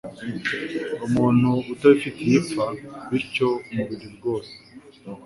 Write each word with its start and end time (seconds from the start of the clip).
umuntu 1.05 1.51
atabifitiye 1.73 2.33
ipfa, 2.39 2.65
bityo 3.09 3.47
umubiri 3.71 4.07
wose 4.23 4.53